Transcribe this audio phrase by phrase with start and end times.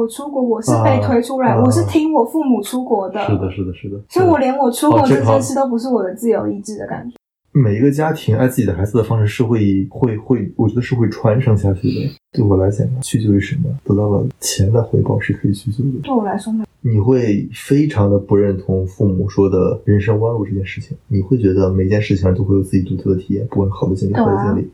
[0.00, 4.00] 我出国我是被推出来，啊我是听我父母出国的，是的，是的，是的。
[4.08, 7.16] 所以我连我出国哦这件事都不是我的自由意志的感觉。
[7.52, 12.10] 每一个家庭爱自己的孩子的方式是会会会，我觉得是会传承下去的。
[12.32, 13.68] 对我来讲，屈就于什么？
[13.84, 16.00] 得到了钱的回报是可以屈就的。
[16.02, 24.70] 对我来说呢，你会非常的不认同父母说的人生弯路这件事情，你会觉得每件事情上都会有自己独特的体验，不管好的经历、坏的经历。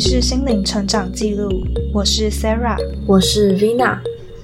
[0.00, 1.50] 里是心灵成长记录，
[1.92, 2.74] 我是 Sarah。
[3.06, 3.98] 我是 Vina，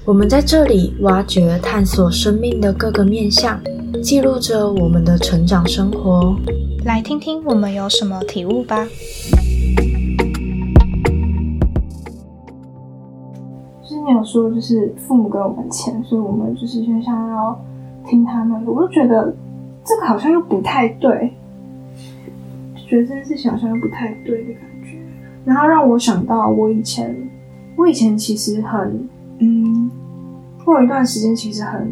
[0.05, 3.59] 我们在这里挖掘、探索生命的各个面向，
[4.03, 6.37] 记录着我们的成长生活。
[6.85, 8.85] 来听听我们有什么体悟吧。
[13.81, 17.59] 就是你有说，就是父母给我们钱，所以我们就是就想要
[18.07, 19.35] 听他们的，我就觉得
[19.83, 21.33] 这个好像又不太对，
[22.75, 24.76] 就觉得这件事情好像又不太对的感觉，
[25.47, 27.15] 然后让我想到我以前，
[27.77, 29.07] 我以前其实很，
[29.39, 29.89] 嗯，
[30.65, 31.89] 我有一段时间其实很，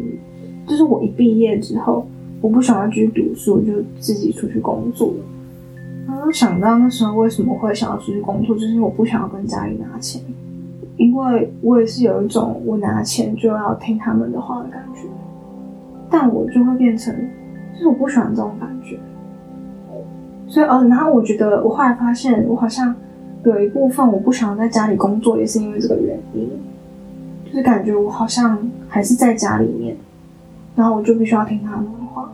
[0.66, 2.06] 就是我一毕业之后，
[2.42, 5.14] 我不想要继续读书，就自己出去工作。
[6.06, 10.20] 然后想到那时候为什么会想要出去工作，就是因为我不想要跟家里拿钱。
[10.98, 15.08] 因为我也是有一种我拿钱就要听他们的话的感觉，
[16.10, 17.14] 但我就会变成，
[17.72, 18.98] 就是我不喜欢这种感觉，
[20.46, 22.94] 所以呃，然后我觉得我后来发现，我好像
[23.50, 26.50] 有一部分我不想在家里工作，也是因为这个原因，
[27.44, 28.58] 就是感觉我好像
[28.88, 29.96] 还是在家里面，
[30.74, 32.28] 然后我就必须要听他们的话，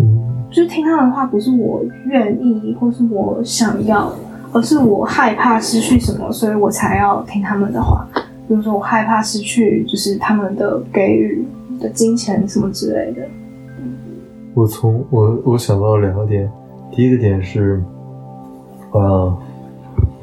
[0.00, 4.12] 嗯，就是听他们的话，不是我愿意或是我想要，
[4.52, 8.06] 而是我害怕失去什么，所以我才要听他们的话。
[8.48, 11.44] 比如说，我害怕失去就是他们的给予
[11.80, 13.22] 的金钱什么之类的。
[14.54, 16.50] 我从我我想到了两个点，
[16.92, 17.82] 第一个点是，
[18.92, 19.36] 呃，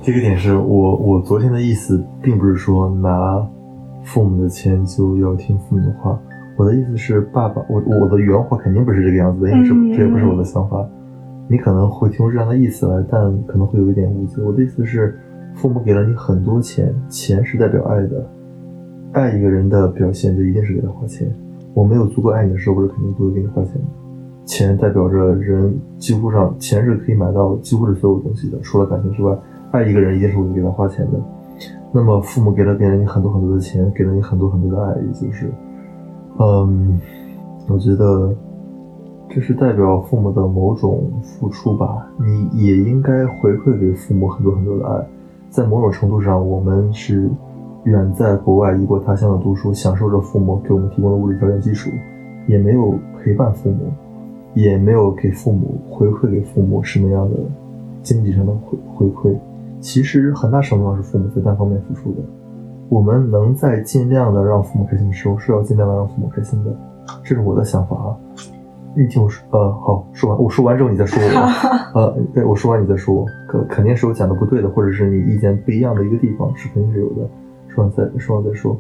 [0.04, 3.42] 第一个点是我我昨天的意思并不是说拿
[4.04, 6.20] 父母的钱就要听父母的话，
[6.58, 10.86] 我的意思是爸爸，我我的原话肯定不是这个样子的，因为这嗯这也不是我的想法，
[11.48, 14.42] 你可能会听出这样的意思来，但可能会有一点误解。
[14.42, 15.18] 我的意思是，
[15.56, 18.30] 父母给了你很多钱，钱是代表爱的，
[19.14, 21.34] 爱一个人的表现就一定是给他花钱。
[21.74, 23.88] 我没有足够爱你的时候，我是肯定不会给你花钱的。
[24.44, 29.34] 钱代表着人几乎上，钱是可以买到几乎是所有东西的，除了感情之外，
[29.74, 31.20] 爱一个人一定是会给他花钱的。
[31.92, 35.52] 那么父母给了给了你很多很多的钱，给了你很多很多的爱，也就是，
[36.40, 37.00] 嗯，
[37.68, 38.32] 我觉得
[39.30, 42.08] 这是代表父母的某种付出吧。
[42.20, 45.04] 你也应该回馈给父母很多很多的爱。
[45.50, 47.28] 在某种程度上，我们是
[47.86, 51.90] 远在国外异国他乡的读书，享受着父母给我们提供的物质条件基础，
[52.48, 53.92] 也没有陪伴父母，
[54.54, 57.38] 也没有给父母回馈给父母什么样的
[58.04, 59.36] 经济上的回回馈。
[59.84, 62.22] 其实很大程度上是父母在单方面付出的。
[62.88, 66.74] 我们能在尽量的让父母开心的时候，是要尽量的让父母开心的，
[67.22, 68.16] 这是我的想法啊。
[68.96, 77.28] 你听我说，呃，好，说完，我说完 之后你再说我，呃，对我说完你再说我，肯肯定是我讲的不对的，或者是你意见不一样的一个地方，是肯定是有的。
[77.68, 78.78] 说完再说完再说。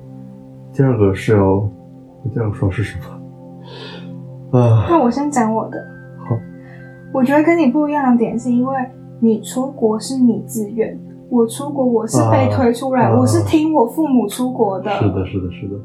[0.71, 1.67] 第二个是要，
[2.31, 4.59] 第二个说是什么？
[4.59, 5.77] 啊、那我先讲我的。
[6.19, 6.37] 好，
[7.11, 8.75] 我觉得跟你不一样的点是因为
[9.23, 14.91] 你出国是你自愿，我出国我是被推出来，啊我是听我父母出国的。
[14.99, 15.75] 是的，是的，是的。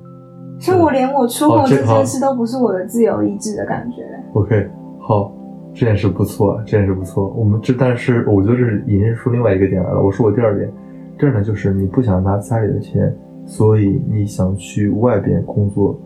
[0.58, 4.02] 所以我连我出国这件事都不是我的自由意志的感觉。
[4.32, 4.68] OK，
[4.98, 5.32] 好，
[5.72, 7.28] 这件事不错，这件事不错。
[7.36, 10.02] 我们这，但是我觉得这是引申出另外一个点来了。
[10.02, 10.68] 我说我第二点，
[11.16, 13.16] 第二点就是你不想拿家里的钱，
[13.46, 15.96] 所以你想去外边工作，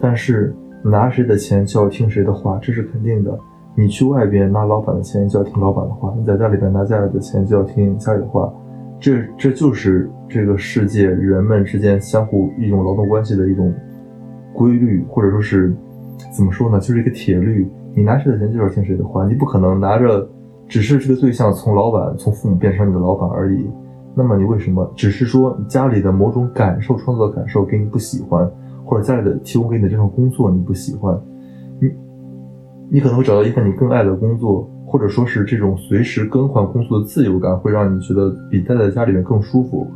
[0.00, 0.52] 但是
[0.82, 3.38] 拿谁的钱就要听谁的话，这是肯定的。
[3.80, 8.52] 你去外边拿老板的钱就要听老板的话，你在家里边拿家里的钱就要听家里的话，
[9.00, 13.72] 这这就是这个世界人们之间相互一种劳动关系的一种
[14.52, 15.74] 规律，或者说是
[16.36, 17.66] 怎么说呢，就是一个铁律。
[17.94, 20.28] 你拿谁的钱就要听谁的话，你不可能拿着
[20.68, 23.66] 只是这个对象从老板从父母变成你的老板而已。
[24.14, 28.46] 那么你为什么只是说家里的某种感受创作感受给你不喜欢，
[28.84, 31.18] 或者家里的提供给你的这份工作你不喜欢，
[32.90, 39.86] 你可能会找到一份你更爱的工作，或者说是这种随时更换工作的自由感会让你觉得比待在家里面更舒服。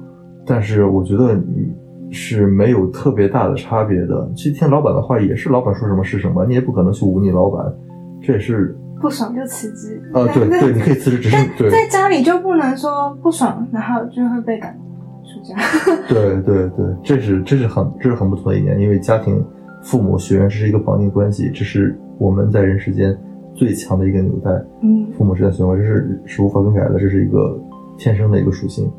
[0.47, 1.73] 但是我觉得你
[2.11, 4.31] 是没有特别大的差别的。
[4.37, 7.65] 去听老板的话，也是老板说什么是什么，你也不可能去忤逆老板，
[8.23, 10.01] 这也是不爽就辞职。
[10.13, 14.79] 啊，对对，你可以辞职，只是对在家里就不能说不爽，然后就会被赶
[15.25, 15.57] 出家。
[16.09, 19.43] 对对对，这是这是很这是很不同的一点，因为家庭、
[19.85, 23.17] 父母、血缘这是一个绑定关系，这是我们在人世间
[23.55, 24.51] 最强的一个纽带。
[24.83, 27.61] 嗯父母之间的血缘关系这是是无法更改的，这是一个
[27.99, 28.91] 天生的一个属性。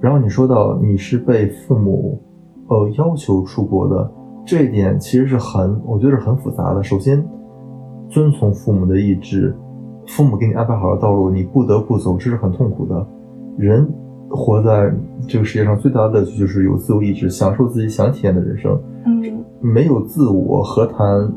[0.00, 2.20] 然后你说到你是被父母
[2.68, 4.10] 呃要求出国的，
[4.46, 6.82] 这一点其实是很，我觉得是很复杂的。
[6.82, 7.22] 首先，
[8.08, 9.54] 遵从父母的意志，
[10.08, 13.06] 父母给你安排好了道路，你不得不走，这是很痛苦的。
[13.58, 13.86] 人
[14.30, 14.90] 活在
[15.28, 18.80] 这个世界上最大的乐趣就是有自由意志，享受自己想体验的人生。
[19.04, 19.19] 嗯
[19.60, 21.30] 没有自我，何谈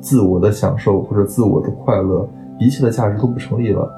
[0.00, 2.28] 自我的享受或者自我的快乐？
[2.58, 3.88] 一切的价值都不成立了。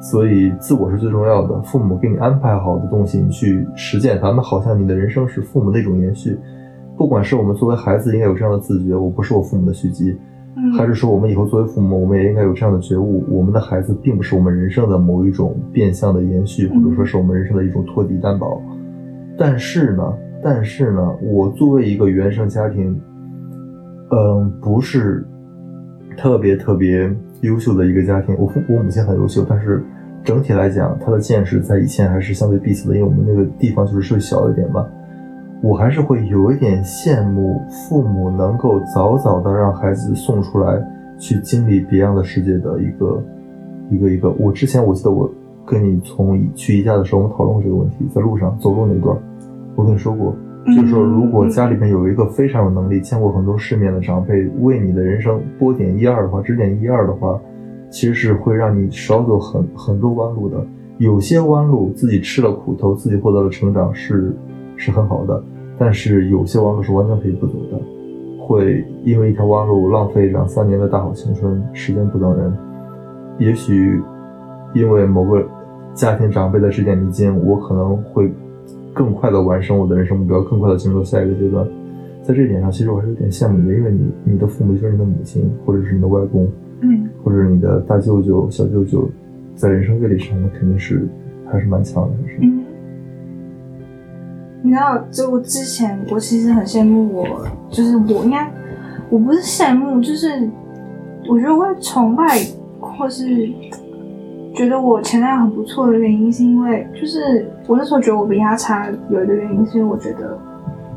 [0.00, 1.60] 所以，自我是最重要的。
[1.62, 6.38] 父母给你安排好的东西，你去实践它，那好像你的人生是父母的一种延续。
[6.96, 10.16] 不管是我们作为孩子应该有这样的自觉，我不是我父母的续集，
[10.56, 18.62] 嗯，还是说我们以后作为父母，我们也应该有这样的觉悟，我们的孩子并不是我们人生的某一种变相的延续，或者说是我们人生的一种托底担保。
[19.36, 23.00] 但是呢，但是呢，我作为一个原生家庭，
[24.10, 25.26] 嗯，不是
[26.16, 28.34] 特别特别优秀的一个家庭。
[28.38, 29.84] 我父我母亲很优秀，但是
[30.24, 34.86] 整体来讲，她的见识在以前还是相对闭塞的，因为我们那个地方就是稍微小一点吧。
[35.60, 40.80] 我还是会有一点羡慕父母能够早早的让孩子送出来
[41.18, 43.22] 去经历别样的世界的一个
[43.90, 44.30] 一个一个。
[44.38, 45.28] 我之前我记得我
[45.66, 49.16] 跟你从去宜家的时候，我们讨论过这个问题，在路上走路那段，
[49.74, 50.34] 我跟你说过，
[50.74, 57.40] 就是说如果家里面有一个非常有能力、见过很多世面的长辈为你的人生拨点一二的话，指点一二的话，
[57.90, 60.64] 其实是会让你少走很很多弯路的。
[60.98, 64.34] 有些弯路自己吃了苦头，自己获得了成长是
[64.76, 65.42] 是很好的，
[65.78, 67.80] 但是有些弯路是完全可以不走的，
[68.40, 72.52] 会因为一条弯路浪费两三年的大好青春，时间不等人。
[73.38, 74.02] 也许
[74.74, 75.46] 因为某个
[75.94, 78.30] 家庭长辈的指点迷津，我可能会
[78.98, 81.64] 更快的完成我的人生目标，更快的进入到下一个阶段。
[82.20, 86.48] 在这一点上，其实我还是有点羡慕你的，因为你你的父母就是你的母亲，或者是你的外公，
[86.80, 89.08] 嗯或者是你的大舅舅、小舅舅，
[89.54, 91.08] 在人生阅历上那肯定是
[91.46, 92.38] 还是蛮强的，还是。
[92.42, 92.64] 嗯，
[94.62, 98.52] 你知道，就我之前我其实很羡慕我，就是我应该
[99.08, 100.28] 我不是羡慕，就是
[101.30, 102.24] 我觉得我会崇拜，
[102.80, 103.24] 或是
[104.58, 110.36] 觉得我前男友很不错的原因，是因为就是我那时候觉得我比他差，有一个原因是因为我觉得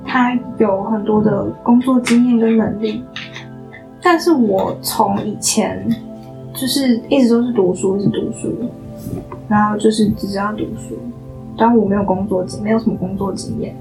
[0.04, 3.04] 他有很多的工作经验跟能力，
[4.02, 5.88] 但是我从以前
[6.56, 8.52] 就是一直都是读书，一直读书，
[9.48, 10.98] 然后就是只知道读书，
[11.56, 13.76] 但我没有工作经，没有什么工作经验，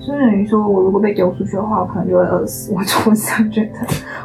[0.00, 2.72] 所以等于说我如果被丢出去的话，我可能就会饿死。
[2.74, 3.80] 我就会这样觉得，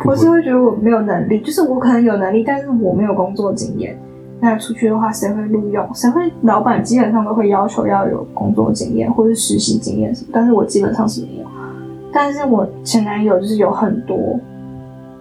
[0.06, 3.94] 我是会觉得我没有能力，就是我可能有能力，但是我没有工作经验。
[4.42, 5.88] 那出去的话，谁会录用？
[5.94, 6.30] 谁会？
[6.42, 11.46] 老板基本上都会要求要有工作经验或者实习经验什么，但是我基本上是没有。
[12.12, 14.40] 但是我前男友就是有很多，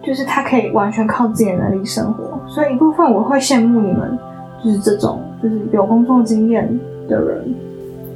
[0.02, 4.19] 就是他可以完全靠自己的能力生活，所以一部分我会羡慕你们，
[4.64, 6.67] 就是这种就是有工作经验
[7.06, 7.55] 的人，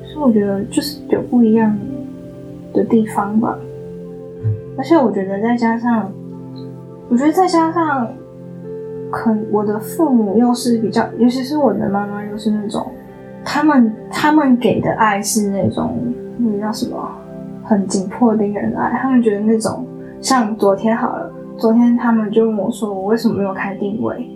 [0.07, 1.77] 所以我觉得就是有不一样
[2.73, 3.57] 的地方吧。
[4.77, 6.11] 而且我觉得再加上，
[7.09, 8.09] 我觉得再加上，
[9.15, 12.85] 可我的父母又是比较，尤其是我的妈妈又是那种，
[13.45, 15.97] 他们他们给的爱是那种
[16.37, 17.09] 那个叫什么，
[17.63, 18.99] 很紧迫的一个人的爱。
[18.99, 19.87] 他们觉得那种
[20.21, 24.29] 像昨天好了，昨天他们就问我说，我为什么没有开定位？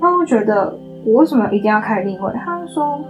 [0.00, 2.32] 那我觉得我为什么一定要开定位？
[2.44, 3.00] 他们说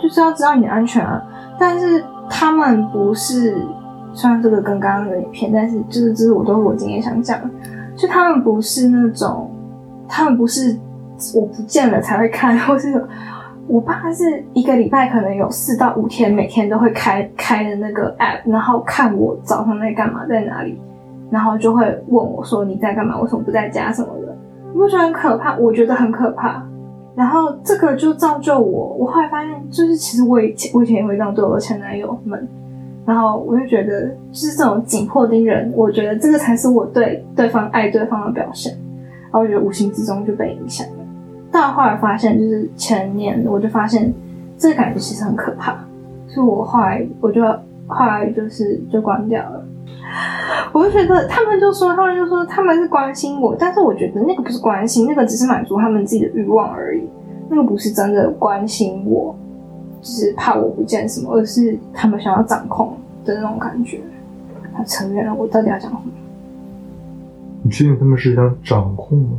[0.00, 1.22] 就是要知道你的安全啊。
[1.58, 3.54] 但是他们不是，
[4.14, 7.38] 虽然这个跟刚刚有点偏，但是就是这是我都是我今天想讲，
[7.94, 9.50] 就他们不是那种，
[10.14, 10.76] 他们不是
[11.34, 13.02] 我不见了才会看， 或是
[13.66, 20.78] 我爸是一个礼拜可能有四到五天，每天都会开开的那个 app，然后看我早上在干嘛，在哪里，
[21.30, 24.36] 然后就会问我说你在干嘛，为什么不在家什么的，
[24.72, 25.56] 你不觉得很可怕？
[25.56, 26.62] 我觉得很可怕。
[27.14, 32.46] 然后这个就造就我，我后来发现，就是其实我以前我以前也会这样对我的前男友们，
[33.06, 38.74] 然后我就觉得，就是这种紧迫盯人，我觉得这个才是我对对方爱对方的表现，
[39.32, 41.04] 然后我觉得无形之中就被影响了。
[41.50, 44.12] 但后来发现，就是前年我就发现
[44.58, 45.74] 这个感觉其实很可怕，
[46.28, 47.42] 所以我后来我就
[47.86, 49.64] 后来就是就关掉了。
[50.72, 57.08] 我就觉得他们就说，他们就说他们是关心我，但是我觉得那个不是关心，那个只是满足他们自己的欲望而已，
[57.48, 59.34] 那个不是真的关心我，
[60.00, 64.00] 就是怕我不见什么，而是他们想要掌控的那种感觉。
[64.74, 66.02] 他扯远了，我到底要讲什么？
[67.62, 69.38] 你确定他们是想掌控吗？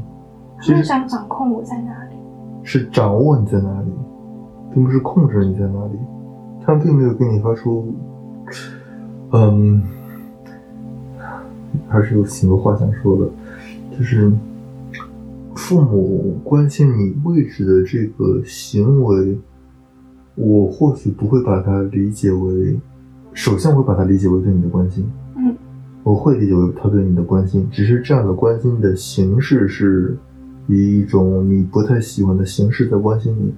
[0.59, 2.15] 他们想掌控我在哪里？
[2.63, 3.91] 是掌握你在哪里，
[4.73, 5.99] 并不是控制你在哪里。
[6.65, 7.93] 他们并没有给你发出，
[9.33, 9.83] 嗯，
[11.89, 13.29] 还是有挺多话想说的，
[13.91, 14.31] 就是
[15.55, 19.37] 父母关心你位置的这个行为，
[20.35, 22.79] 我或许不会把它理解为，
[23.33, 25.22] 首先我会把它理解为对你的关心，嗯，
[26.03, 30.17] 我会理解为他对你的关心，只是这样的关心的形式是
[30.67, 33.53] 以一种你不太喜欢的形式在关心你，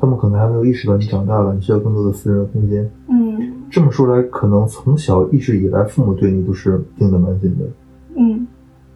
[0.00, 2.88] 他们可能还没有意识到你长大了，你需要更多的私人空间。
[3.10, 3.18] 嗯
[3.70, 7.66] 这么说来，可能从小一直以来，父母对你都是盯得蛮紧的。
[8.16, 8.46] 嗯，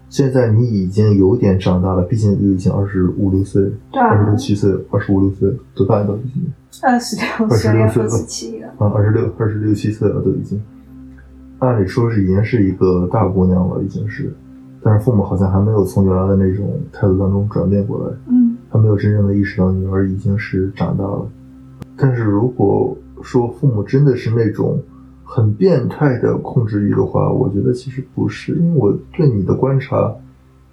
[0.09, 6.51] 现在你已经有点长大了，毕竟都已经二十五六岁，对啊二十六七岁，二十五六岁，多大了都已经？
[6.83, 10.59] 二十六岁26要岁了二十七了，啊，二十六、二十六七岁了，都已经。
[11.63, 14.33] 按理说是已经是一个大姑娘了，已经是，
[14.83, 21.25] 但是父母好像还没有从原来的那种态度当中转变过来，嗯还没有真正的意识到女儿已经是长大了。
[21.97, 24.77] 但是如果说父母真的是那种
[25.23, 30.13] 很变态的控制欲的话，我觉得其实不是，因为我对你的观察，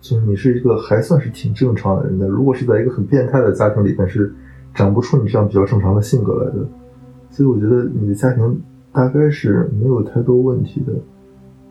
[0.01, 2.27] 就是你是一个还算是挺正常的人的。
[2.27, 4.33] 如果是在一个很变态的家庭里面，是
[4.73, 6.65] 长不出你这样比较正常的性格来的。
[7.29, 8.59] 所以我觉得你的家庭
[8.91, 10.93] 大概是没有太多问题的，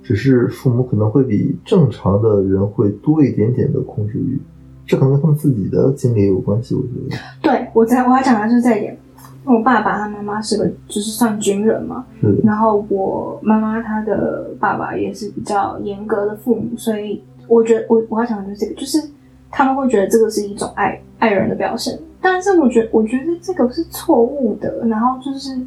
[0.02, 4.40] 只是父母可能会比正常的人会多一点点的控制欲，
[4.86, 6.74] 这可能跟他们自己的经历也有关系。
[6.74, 8.96] 我觉得，对我在我要讲的就是这一点。
[9.44, 19.02] 我爸爸他妈妈是个就是算军人嘛，是，然后我妈妈她的爸爸也是比较严格的父母，所以我觉得我我要讲的就是这个，就是
[19.50, 25.58] 他们会觉得这个是一种爱爱人的表现，但是我觉得我觉得这个是错误的，然后就是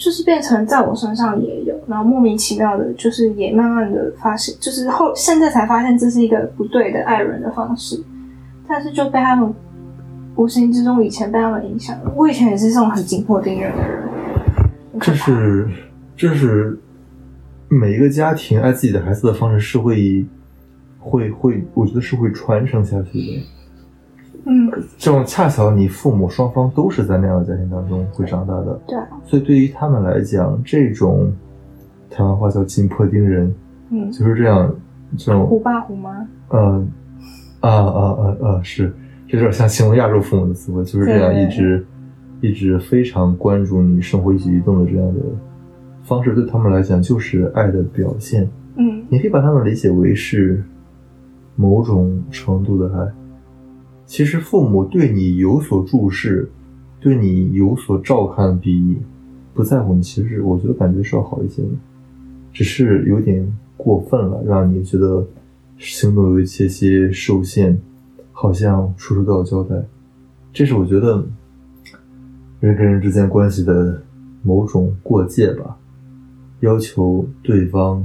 [0.00, 8.02] 就是变成在我身上也有，然后莫名其妙的，就是也慢慢的发现，就是后现在才发现这是一个不对的爱人的方式，
[8.66, 9.52] 但是就被他们
[10.36, 14.08] 无形之中以前被他们影响了，我以前也是这种很紧迫盯人的人，
[15.02, 15.68] 这是
[16.16, 16.80] 这是
[17.68, 20.24] 每一个家庭爱自己的孩子的方式是会
[20.98, 23.42] 会会，我觉得是会传承下去的。
[24.80, 24.88] 嗯。
[24.98, 31.32] 这种恰巧你父母双方都是在那样的家庭当中会长大的，对啊，所以对于他们来讲，这种
[32.10, 33.54] 台湾话叫金破丁人，
[33.90, 34.74] 嗯，就是这样
[35.16, 36.86] 这种虎爸虎妈，呃
[37.60, 38.92] 啊啊啊啊是，
[39.28, 41.86] 这有点像形容亚洲父母的词汇，就是这样一直
[42.40, 45.20] 一直非常关注你生活一举一动的这样的
[46.02, 48.48] 方式，对他们来讲就是爱的表现。
[48.76, 50.62] 嗯你可以把他们理解为是
[51.56, 53.06] 某种程度的爱。
[54.10, 56.50] 其实父母对你有所注视，
[56.98, 58.98] 对你有所照看，比
[59.54, 61.68] 不在乎你，其实我觉得感觉是要好一些的，
[62.52, 65.24] 只是有点过分了，让你觉得
[65.78, 67.80] 行动有一些些受限，
[68.32, 69.76] 好像处处都要交代。
[70.52, 71.24] 这是我觉得
[72.58, 74.02] 人跟人之间关系的
[74.42, 75.76] 某种过界吧，
[76.58, 78.04] 要求对方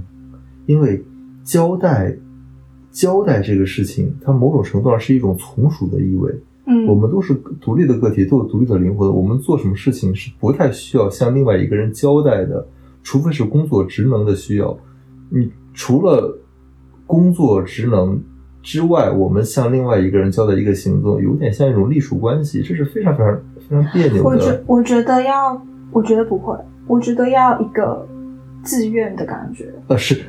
[0.67, 1.03] 因为
[1.43, 2.15] 交代
[2.95, 6.33] 交代这个事情，它某种程度上是一种从属的意味。
[6.65, 9.13] 嗯，我们都是独立的个体，都有独立的灵魂。
[9.13, 12.65] 我们做什么事情是不太需要向另外一个人交代的，
[13.03, 14.75] 除非是工作职能的需要。
[15.29, 16.39] 你除了
[17.05, 18.17] 工作职能
[18.63, 24.63] 之外，我们向另外一个人交代一个行动，有点像一种隶属关系，这是非常非常非常别扭的我觉。
[24.65, 25.61] 我觉得要，
[25.91, 28.07] 我觉得不会，我觉得要一个
[28.63, 29.71] 自愿的感觉。
[29.89, 30.23] 呃，是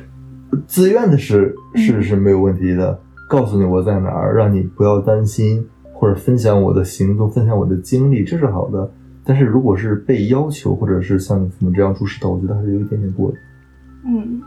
[0.67, 8.91] 自愿的是是嗯是没有问题的，告诉你我在哪儿，让你不要担心，或者分享我的行动，分享我的经历，这是好的。
[9.23, 13.37] 但是如果是被要求，或者是像你父母这样注视到，我觉得还是有一点点过的。
[14.05, 14.41] 嗯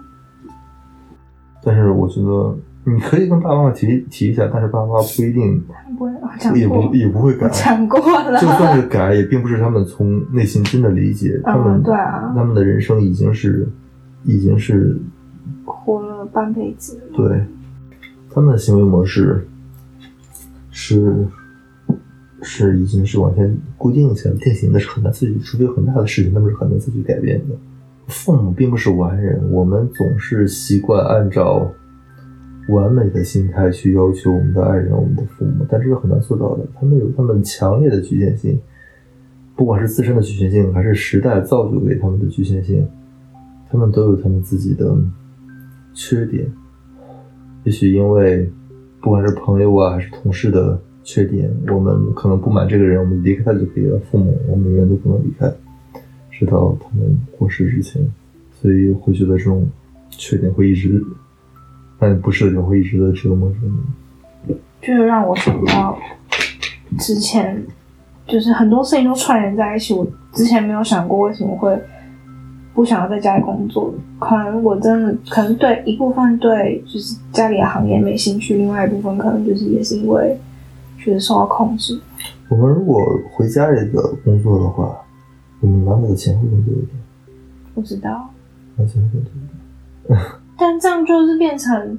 [1.62, 5.62] 但是我觉得你可以跟爸爸妈妈提提一下，但是爸爸妈妈不一定，
[5.98, 6.10] 不会，
[6.50, 7.46] 我也不，也不会改。
[7.50, 8.40] 讲过了。
[8.40, 13.68] 就算是改，也并不是他们从内心真的理解，他们、嗯对啊他们的人生已经是
[14.24, 14.98] 已经是
[15.66, 17.00] 活了半辈子。
[17.14, 17.44] 对，
[18.30, 19.46] 他们的行为模式
[20.70, 21.26] 是
[22.42, 27.54] 是已经是完全固定下来、定型的，是很难自己，除非有很大的事情，他们是很难自己改变的。
[28.08, 31.70] 父母并不是完人，我们总是习惯按照
[32.68, 36.66] 完美的心态去要求我们的爱人、我们的父母，但这是很难做到的。
[36.74, 38.58] 他们有他们强烈的局限性，
[39.54, 42.88] 不管是自身的局限性，还是时代造就给他们的局限性，
[43.70, 44.96] 他们都有他们自己的
[45.94, 46.46] 缺点。
[47.64, 48.50] 也许因为
[49.00, 53.98] 不管是朋友啊还是同事的缺点，我们可能不满这个人，我们离开他就可以了。
[54.10, 55.50] 父母，我们永远都不能离开，
[56.30, 58.02] 直到他们过世之前。
[58.52, 59.66] 所以会觉得这种
[60.10, 61.02] 缺点会一直，
[61.98, 63.56] 但不是人会一直的折磨着
[64.46, 64.54] 你。
[64.82, 65.98] 就是让我想到
[66.98, 67.62] 之前，
[68.26, 69.94] 就是很多事情都串联在一起。
[69.94, 71.78] 我之前没有想过为什么会
[72.80, 80.34] 不想要在家里工作，可能我真的可能对一部分对就是家里的行业没兴趣，另外一部分可能就是也是因为
[80.98, 82.00] 觉得受到控制。
[82.48, 82.98] 我们如果
[83.34, 84.96] 回家里的工作的话，
[85.60, 86.88] 我们拿到的钱会更多一点，
[87.74, 88.30] 不知道，
[88.76, 90.18] 拿钱会更多一点，
[90.56, 91.98] 但这样就是变成，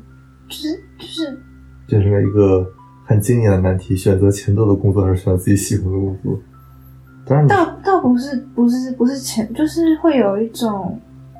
[0.49, 1.39] 就是就是
[1.87, 2.67] 变成了一个
[3.05, 6.39] 很经典的难题：选择钱多的工作还是选择自己喜欢的工作？
[7.25, 10.99] 倒倒不是不是不是钱，就是会有一种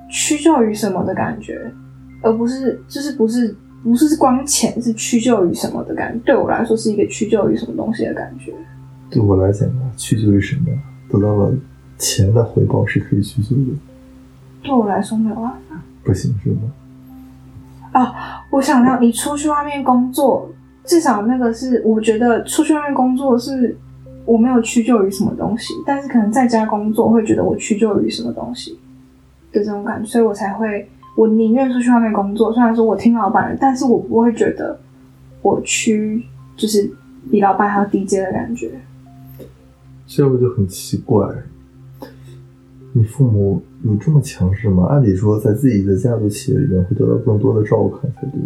[0.09, 1.59] 屈就于什么的感觉，
[2.21, 6.19] 而不是就是不是不是光钱，是屈就于什么的感觉。
[6.25, 8.53] 对我来说是一个屈就于什么东西的感觉。
[9.09, 10.67] 对我来讲呢，屈就于什么，
[11.09, 11.53] 得到了
[11.97, 13.77] 钱的回报是可以屈就的，
[14.63, 15.81] 对我来说没有办法。
[16.03, 16.61] 不行是吗？
[17.91, 18.15] 啊
[18.49, 20.49] 我想到你出去外面工作，
[20.85, 23.77] 至少那个是我觉得出去外面工作是
[24.25, 28.77] 我没有屈就于什么东西，但是可能在家工作会觉得我屈就于什么东西
[29.51, 30.87] 的这种感觉，所以我才会
[31.17, 32.53] 我宁愿出去外面工作。
[32.53, 34.79] 虽然说我听老板的，但是我不会觉得
[35.41, 36.23] 我屈
[36.55, 36.91] 就是
[37.29, 38.71] 比老板还要低阶的感觉。
[40.07, 41.25] 这我就很奇怪，
[42.91, 44.87] 你父母有这么强势吗？
[44.89, 48.40] 按理说，在自己的家族企业里面会得到更多的照看才对，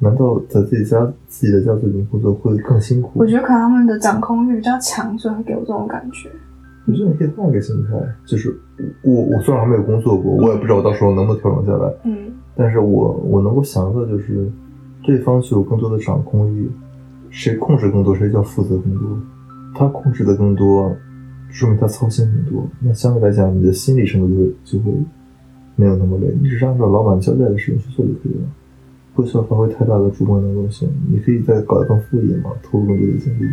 [0.00, 3.20] 难道在自己家自己的家族里面工作会更辛苦？
[3.20, 6.28] 我觉得可能他们的掌控欲比较强，所以会给我这种感觉。
[6.86, 7.90] 我觉得你可以换一个心态，
[8.24, 8.56] 就是
[9.02, 14.50] 我我虽然还没有工作过，我也不知道我到时候能不能调整下来，嗯但是我我能够想到的就是，
[15.04, 16.70] 对方具有更多的掌控欲，
[17.30, 19.18] 谁控制更多，谁就要负责更多。
[19.74, 20.90] 他控制的更多，
[21.50, 22.66] 说明他操心很多。
[22.80, 24.92] 那相对来讲，你的心理程度就会就会
[25.76, 28.48] 没有那么累，你只是按照老板交代的事情去做就可以了，
[29.18, 30.88] 不需要发挥太大的主观能动性。
[31.10, 33.52] 你可以再搞得更副业嘛，投入更多的精力。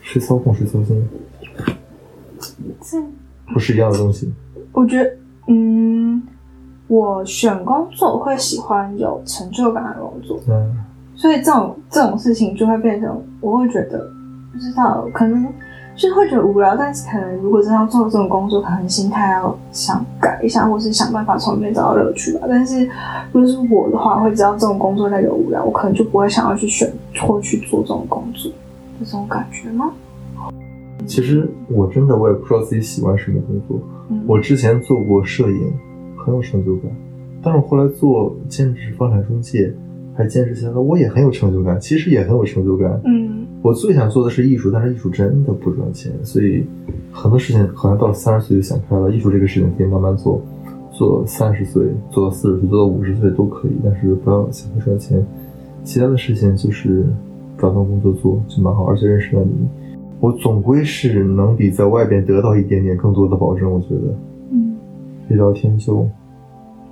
[0.00, 1.08] 谁操控谁操心，
[2.80, 3.02] 这
[3.52, 4.32] 不是一样的东西。
[4.70, 5.16] 我觉得，
[5.48, 6.22] 嗯，
[6.86, 10.72] 我选工作会喜欢有成就感的工作，嗯，
[11.16, 14.08] 所以这种这种事情就会变成，我会觉得
[14.52, 15.52] 不知道，可能
[15.94, 22.46] 就是会觉得无聊，但是可能如果真的要做这种工作，可能心态要想改一下，或是想办法从里面找到乐趣吧。
[22.48, 22.88] 但是
[23.32, 28.50] 如果是我的话，会知道这种工作那个无聊，我可能就不会想要去选或去做这种工作，
[28.98, 29.92] 这种感觉吗？
[31.06, 33.78] 其实我真的我也不知道自己喜欢什么工作。
[34.08, 35.72] 嗯，我之前做过摄影，
[36.16, 36.90] 很有成就感，
[37.42, 39.74] 但是我后来做兼职房产中介，
[40.14, 43.00] 还兼职下来，我也很有成就感，其实也很有成就感。
[43.04, 46.66] 嗯我最想做的是艺术，但是艺术真的不赚钱，所以
[47.12, 49.08] 很多事情好像到了三十岁就想开了。
[49.12, 50.42] 艺术这个事情可以慢慢做，
[50.90, 55.24] 做三十岁，做到四十岁，做到五十岁都可以，但是不要想着赚钱。
[55.84, 57.06] 其他的事情就是
[57.56, 59.68] 找份工作做就蛮好，而且认识了你，
[60.18, 63.70] 我总归是能比在外边得到一点点更多的保证。
[63.70, 64.12] 我觉得
[64.50, 64.76] 嗯，
[65.30, 66.04] 一聊天就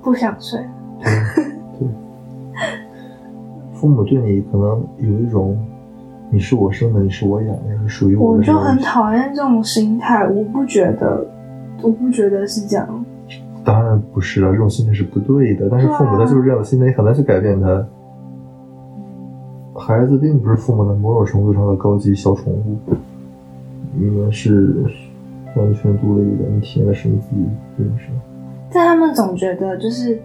[0.02, 0.60] 不想睡。
[1.02, 1.10] 对
[1.80, 1.88] 对，
[3.74, 5.58] 父母对你可能有一种
[6.30, 11.26] 你是我生的，你是我养的，你属于我我就很讨厌这种心态，我不觉得，
[11.82, 13.04] 我不觉得是这样。
[13.64, 15.68] 当然不是了，这种心态是不对的。
[15.70, 17.86] 但是父母他就是这样的心态，你很难去改变他。
[19.74, 22.76] 孩子并不是父母的某种程度上的高级小宠物，
[23.96, 24.84] 你们是
[25.56, 27.42] 完全独立的，你体验的是你自己
[27.78, 28.08] 的人生。
[28.72, 30.20] 但他们总觉得就是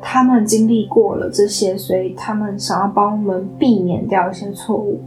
[0.00, 5.00] 他们经历过了这些，所以他们想要帮我们避免掉一些错误，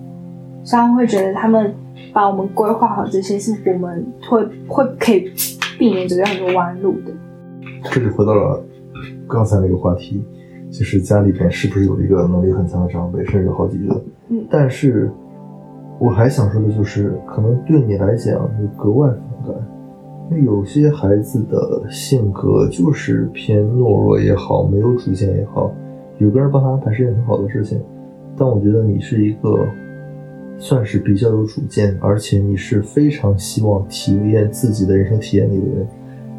[0.65, 1.73] 所以会觉得他们
[2.11, 5.31] 把我们规划好这些，是我们会会可以
[5.79, 7.13] 避免走掉很多弯路的。
[7.91, 8.61] 这就回到了
[9.27, 10.25] 刚才那个话题，
[10.71, 14.03] 就是家里边是不是有一个能力很强的长辈，甚至有好几个。
[14.29, 15.11] 嗯但是
[15.99, 19.63] 我还想说的就是，可能对你来讲你格外反感，
[20.31, 25.71] 因为有些孩子的性格就是偏懦弱也好，没有主见也好，
[26.17, 27.79] 有个人帮他安排是件很好的事情。
[28.35, 29.65] 但我觉得你是一个
[30.57, 35.87] 算是比较有主见，而且你是非常希望体验自己的人生体验的一个人，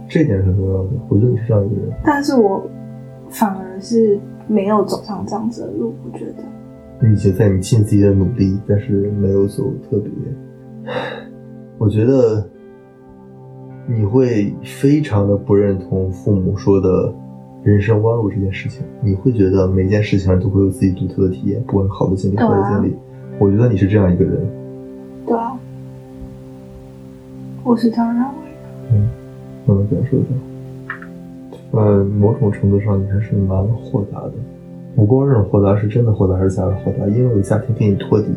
[0.09, 0.91] 这点是很重要的。
[1.09, 1.91] 我觉得你是这样一个人。
[2.05, 2.63] 但是我
[3.29, 6.45] 反而是没有走上这样子的路，我觉得。
[7.01, 10.11] 你已经在你尽自己的努力，但是没有走特别。
[11.77, 12.49] 我觉得
[13.87, 17.15] 你会非常的不认同父母说的
[17.63, 22.97] 人生弯路这件事情，你会觉得每件事情上都会有自己独特的体验，不管好的经历、坏的经历。
[23.39, 24.41] 我觉得你是这样一个人，
[25.27, 25.59] 对啊，
[27.65, 28.93] 我是这样认为的。
[28.93, 29.09] 嗯
[29.67, 31.81] 我能感受到。
[31.81, 34.33] 呃，某种程度上你还是蛮豁达的。
[34.95, 38.29] 不知道这种豁达是真的豁达还是假的豁达，因为有家庭给你托底，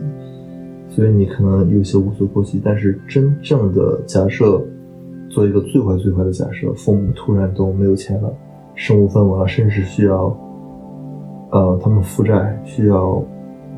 [0.89, 2.59] 所以你可能有些无所顾忌。
[2.61, 4.61] 但是真正的假设，
[5.29, 8.33] 做一个最坏最坏的假设，父母突然都没有钱了，
[8.75, 10.35] 身无分文了，甚至需要，
[11.51, 13.23] 呃，他们负债，需要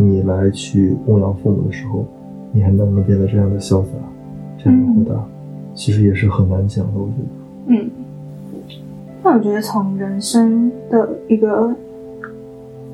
[0.10, 2.06] 你来去供养父母的时候，
[2.52, 3.90] 你还能不能变得这样的潇洒，
[4.58, 5.24] 这样的豁达？
[5.74, 7.28] 其实也是很难讲的，我觉得。
[7.68, 7.90] 嗯，
[9.24, 11.74] 那我觉得从人生的一个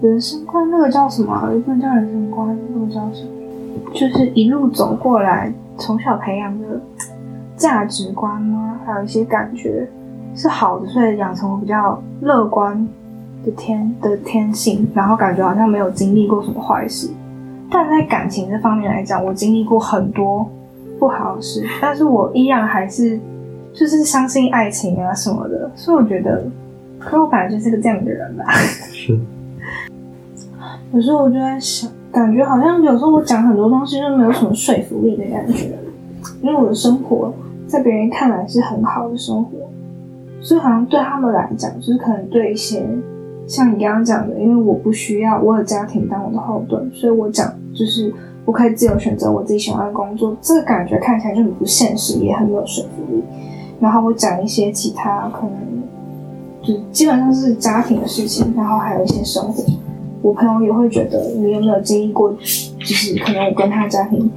[0.02, 3.30] 人生观，那个叫什么不能叫人生观，那个叫什么？
[3.94, 6.82] 就是一路走过来，从小培养的
[7.56, 8.80] 价值观吗？
[8.86, 9.88] 还有一些感觉
[10.36, 12.88] 是好的，所以养成我比较乐观
[13.52, 17.10] 天的天性，然后感觉好像没有经历过什么坏事。
[17.70, 20.50] 但在感情这方面来讲，我经历过很多
[20.98, 23.20] 不好的事，但是我依然还是
[23.74, 26.44] 就是相信爱情啊什么的，所以我觉得，
[26.98, 28.46] 可是我本来就是个这样的人吧。
[28.94, 29.20] 是，
[30.94, 35.78] 有时候我就在想，感觉好像有时候我讲很多东西就没有什么说服力的感觉，
[36.42, 37.34] 因为我的生活
[37.68, 39.52] 在别人看来是很好的生活，
[40.40, 42.82] 所以好像对他们来讲，就是可能对一些
[43.48, 53.24] 像你刚刚讲的，因为我不需要我有家庭当我的后盾，所以我讲就是我可以自由选择我自己喜欢的工作，这个感觉看起来就很不现实，也很没有说服力。
[53.80, 55.54] 然后我讲一些其他可能
[56.62, 59.64] 就基本上是家庭的事情，然后还有一些生活。
[60.22, 64.30] 我朋友也会觉得你有没有经历过，就是可能我跟他家庭，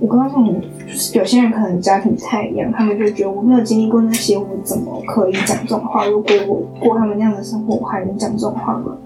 [0.00, 6.06] 我跟他家庭，就是有些人可能家庭不太一样，他们就觉得我没有经历过那些，我怎么可以讲这种话？
[6.06, 8.96] 如果我过他们那样的生活，我还能讲这种话吗？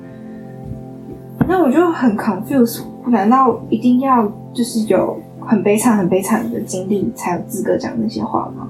[1.49, 8.69] 那我就很 confused，难道一定要就是有很悲惨、很悲惨的经历才有资格讲那些话吗？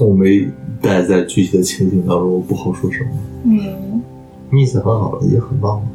[0.00, 0.46] 我没
[0.80, 3.10] 待在具体的情景当中，我不好说什么。
[3.44, 4.02] 嗯，
[4.50, 5.86] 你意思很好了，也很棒了，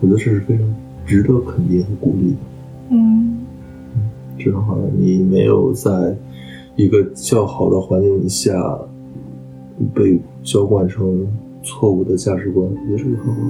[0.00, 0.64] 我觉得这是非常
[1.06, 2.36] 值得肯定和鼓励的。
[2.90, 3.39] 嗯，
[4.42, 5.90] 这很好了，你没有在
[6.76, 8.52] 一个较好的环境下
[9.94, 11.26] 被浇灌成
[11.62, 13.40] 错误的价值观，我觉得这个很好。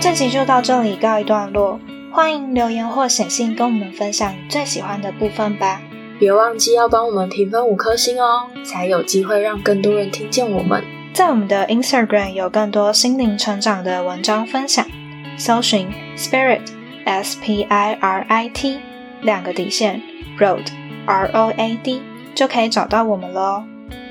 [0.00, 1.78] 这集就到这里告一段落，
[2.12, 5.82] 欢迎留言或写信跟我们分享你最喜欢的部分吧。
[6.18, 10.82] 别忘记要帮我们评分五颗星哦，才有机会让更多人听见我们。
[11.12, 14.86] 在我们的 Instagram 有更多心灵成长的文章分享，
[15.36, 16.60] 搜寻 Spirit
[17.04, 18.78] S P I R I T
[19.22, 20.00] 两个底线
[20.38, 20.66] Road
[21.06, 22.02] R O A D
[22.34, 23.64] 就可以找到我们喽。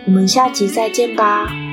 [0.05, 1.68] 我们下集再见吧。